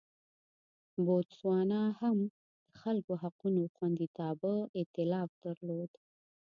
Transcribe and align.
بوتسوانا 1.05 1.83
هم 2.01 2.17
د 2.29 2.31
خلکو 2.81 3.13
حقونو 3.21 3.61
خوندیتابه 3.75 4.53
اېتلاف 4.79 5.29
درلود. 5.45 5.91